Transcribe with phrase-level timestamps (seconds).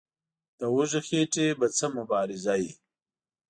[0.59, 2.71] د وږي خېټې به څه مبارزه وي.